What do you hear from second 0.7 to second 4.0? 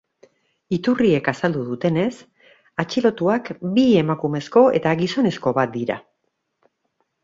Iturriek azaldu dutenez, atxilotuak bi